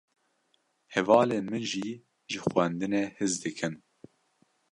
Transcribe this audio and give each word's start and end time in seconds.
Hevalên 0.93 1.45
min 1.53 1.63
jî 1.71 1.87
ji 2.31 2.37
xwendinê 2.43 3.03
hez 3.17 3.33
dikin. 3.43 3.73